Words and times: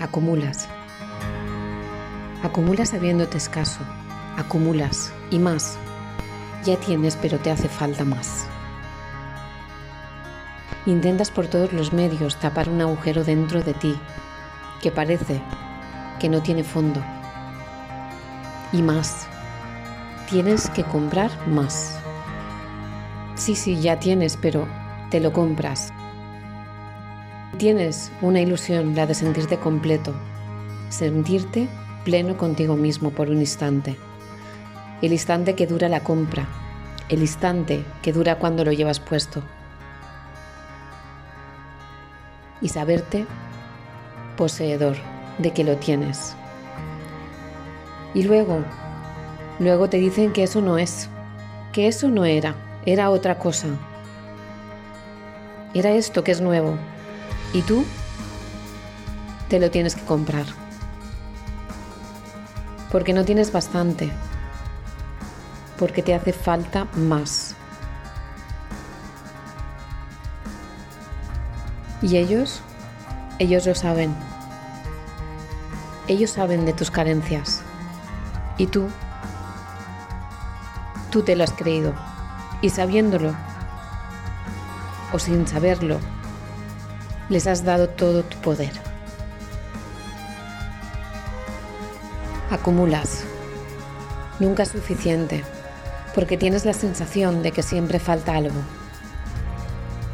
Acumulas. 0.00 0.68
Acumulas 2.42 2.90
sabiéndote 2.90 3.38
escaso. 3.38 3.80
Acumulas 4.36 5.12
y 5.30 5.38
más. 5.38 5.78
Ya 6.64 6.76
tienes, 6.76 7.16
pero 7.16 7.38
te 7.38 7.50
hace 7.50 7.68
falta 7.68 8.04
más. 8.04 8.46
Intentas 10.86 11.30
por 11.30 11.46
todos 11.46 11.72
los 11.72 11.92
medios 11.92 12.36
tapar 12.36 12.68
un 12.68 12.82
agujero 12.82 13.24
dentro 13.24 13.62
de 13.62 13.72
ti 13.72 13.98
que 14.82 14.90
parece 14.90 15.40
que 16.20 16.28
no 16.28 16.42
tiene 16.42 16.64
fondo. 16.64 17.02
Y 18.72 18.82
más. 18.82 19.26
Tienes 20.28 20.68
que 20.70 20.84
comprar 20.84 21.30
más. 21.48 21.98
Sí, 23.36 23.56
sí, 23.56 23.80
ya 23.80 23.98
tienes, 23.98 24.36
pero 24.36 24.68
te 25.10 25.18
lo 25.18 25.32
compras. 25.32 25.92
Tienes 27.58 28.12
una 28.22 28.40
ilusión, 28.40 28.94
la 28.94 29.06
de 29.06 29.14
sentirte 29.14 29.58
completo, 29.58 30.14
sentirte 30.88 31.68
pleno 32.04 32.36
contigo 32.36 32.76
mismo 32.76 33.10
por 33.10 33.30
un 33.30 33.40
instante. 33.40 33.96
El 35.02 35.12
instante 35.12 35.54
que 35.54 35.66
dura 35.66 35.88
la 35.88 36.00
compra, 36.00 36.46
el 37.08 37.20
instante 37.20 37.84
que 38.02 38.12
dura 38.12 38.38
cuando 38.38 38.64
lo 38.64 38.72
llevas 38.72 39.00
puesto. 39.00 39.42
Y 42.60 42.68
saberte 42.68 43.26
poseedor 44.36 44.96
de 45.38 45.52
que 45.52 45.64
lo 45.64 45.76
tienes. 45.76 46.36
Y 48.14 48.22
luego, 48.22 48.64
luego 49.58 49.88
te 49.88 49.96
dicen 49.96 50.32
que 50.32 50.44
eso 50.44 50.60
no 50.60 50.78
es, 50.78 51.08
que 51.72 51.88
eso 51.88 52.08
no 52.08 52.24
era, 52.24 52.54
era 52.86 53.10
otra 53.10 53.38
cosa. 53.38 53.68
Era 55.72 55.90
esto 55.90 56.22
que 56.22 56.32
es 56.32 56.40
nuevo, 56.40 56.78
y 57.52 57.62
tú 57.62 57.84
te 59.48 59.58
lo 59.58 59.70
tienes 59.70 59.94
que 59.94 60.04
comprar. 60.04 60.44
Porque 62.90 63.12
no 63.12 63.24
tienes 63.24 63.52
bastante. 63.52 64.10
Porque 65.78 66.02
te 66.02 66.14
hace 66.14 66.32
falta 66.32 66.86
más. 66.94 67.56
Y 72.02 72.16
ellos, 72.16 72.60
ellos 73.38 73.66
lo 73.66 73.74
saben. 73.74 74.14
Ellos 76.06 76.30
saben 76.30 76.66
de 76.66 76.72
tus 76.72 76.90
carencias. 76.90 77.62
Y 78.58 78.66
tú, 78.66 78.88
tú 81.10 81.22
te 81.22 81.34
lo 81.34 81.44
has 81.44 81.52
creído. 81.52 81.94
Y 82.64 82.70
sabiéndolo, 82.70 83.34
o 85.12 85.18
sin 85.18 85.46
saberlo, 85.46 85.98
les 87.28 87.46
has 87.46 87.62
dado 87.62 87.90
todo 87.90 88.22
tu 88.22 88.38
poder. 88.38 88.70
Acumulas. 92.50 93.24
Nunca 94.40 94.62
es 94.62 94.70
suficiente, 94.70 95.44
porque 96.14 96.38
tienes 96.38 96.64
la 96.64 96.72
sensación 96.72 97.42
de 97.42 97.52
que 97.52 97.62
siempre 97.62 97.98
falta 97.98 98.34
algo. 98.34 98.62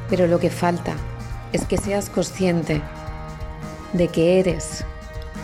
Pero 0.08 0.26
lo 0.26 0.40
que 0.40 0.50
falta 0.50 0.94
es 1.52 1.64
que 1.66 1.76
seas 1.76 2.10
consciente 2.10 2.82
de 3.92 4.08
que 4.08 4.40
eres 4.40 4.84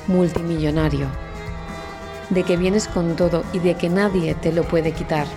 multimillonario, 0.09 1.07
de 2.31 2.43
que 2.43 2.57
vienes 2.57 2.89
con 2.89 3.15
todo 3.15 3.45
y 3.53 3.61
de 3.61 3.77
que 3.77 3.91
nadie 3.91 4.35
te 4.35 4.51
lo 4.51 4.65
puede 4.65 4.91
quitar. 4.91 5.29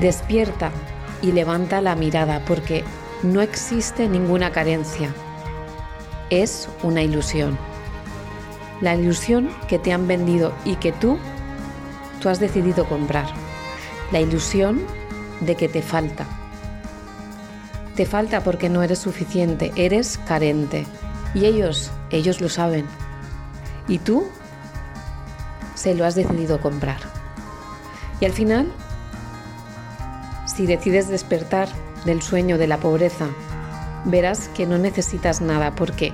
Despierta 0.00 0.70
y 1.22 1.32
levanta 1.32 1.80
la 1.80 1.96
mirada 1.96 2.44
porque 2.44 2.84
no 3.24 3.40
existe 3.40 4.08
ninguna 4.08 4.52
carencia. 4.52 5.12
Es 6.30 6.68
una 6.84 7.02
ilusión. 7.02 7.58
La 8.80 8.94
ilusión 8.94 9.50
que 9.66 9.80
te 9.80 9.92
han 9.92 10.06
vendido 10.06 10.52
y 10.64 10.76
que 10.76 10.92
tú, 10.92 11.18
tú 12.20 12.28
has 12.28 12.38
decidido 12.38 12.84
comprar. 12.88 13.26
La 14.12 14.20
ilusión 14.20 14.86
de 15.40 15.56
que 15.56 15.68
te 15.68 15.82
falta. 15.82 16.26
Te 17.96 18.06
falta 18.06 18.44
porque 18.44 18.68
no 18.68 18.84
eres 18.84 19.00
suficiente, 19.00 19.72
eres 19.74 20.18
carente. 20.28 20.86
Y 21.34 21.46
ellos, 21.46 21.90
ellos 22.10 22.40
lo 22.40 22.48
saben. 22.48 22.86
Y 23.88 23.98
tú 23.98 24.28
se 25.74 25.96
lo 25.96 26.04
has 26.04 26.14
decidido 26.14 26.60
comprar. 26.60 26.98
Y 28.20 28.26
al 28.26 28.32
final, 28.32 28.72
si 30.48 30.66
decides 30.66 31.08
despertar 31.08 31.68
del 32.04 32.22
sueño 32.22 32.58
de 32.58 32.66
la 32.66 32.78
pobreza, 32.78 33.28
verás 34.04 34.48
que 34.48 34.66
no 34.66 34.78
necesitas 34.78 35.40
nada 35.40 35.74
porque 35.74 36.12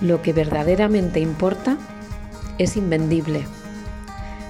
lo 0.00 0.22
que 0.22 0.32
verdaderamente 0.32 1.20
importa 1.20 1.76
es 2.58 2.76
invendible. 2.76 3.46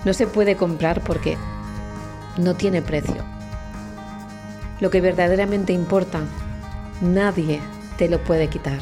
No 0.04 0.12
se 0.12 0.26
puede 0.26 0.56
comprar 0.56 1.02
porque 1.02 1.36
no 2.38 2.54
tiene 2.54 2.80
precio. 2.80 3.24
Lo 4.80 4.90
que 4.90 5.00
verdaderamente 5.00 5.72
importa, 5.72 6.20
nadie 7.00 7.60
te 7.96 8.08
lo 8.08 8.22
puede 8.22 8.48
quitar. 8.48 8.78